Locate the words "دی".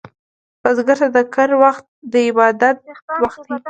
3.49-3.57